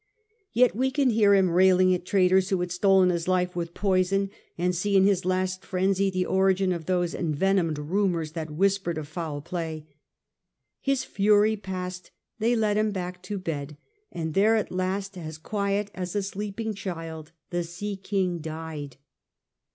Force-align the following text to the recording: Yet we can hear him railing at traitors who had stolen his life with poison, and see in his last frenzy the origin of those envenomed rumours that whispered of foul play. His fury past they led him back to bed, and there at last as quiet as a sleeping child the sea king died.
Yet 0.51 0.75
we 0.75 0.89
can 0.89 1.11
hear 1.11 1.35
him 1.35 1.51
railing 1.51 1.93
at 1.93 2.05
traitors 2.05 2.49
who 2.49 2.59
had 2.61 2.71
stolen 2.71 3.11
his 3.11 3.27
life 3.27 3.55
with 3.55 3.75
poison, 3.75 4.31
and 4.57 4.73
see 4.73 4.97
in 4.97 5.03
his 5.03 5.25
last 5.25 5.63
frenzy 5.63 6.09
the 6.09 6.25
origin 6.25 6.71
of 6.71 6.87
those 6.87 7.13
envenomed 7.13 7.77
rumours 7.77 8.31
that 8.31 8.49
whispered 8.49 8.97
of 8.97 9.07
foul 9.07 9.41
play. 9.43 9.85
His 10.81 11.03
fury 11.03 11.55
past 11.55 12.09
they 12.39 12.55
led 12.55 12.77
him 12.77 12.89
back 12.89 13.21
to 13.21 13.37
bed, 13.37 13.77
and 14.11 14.33
there 14.33 14.55
at 14.55 14.71
last 14.71 15.19
as 15.19 15.37
quiet 15.37 15.91
as 15.93 16.15
a 16.15 16.23
sleeping 16.23 16.73
child 16.73 17.31
the 17.51 17.63
sea 17.63 17.95
king 17.95 18.39
died. 18.39 18.97